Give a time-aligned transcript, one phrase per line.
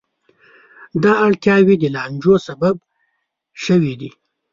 [1.03, 2.75] دا اړتیاوې د لانجو سبب
[3.63, 4.09] شوې دي.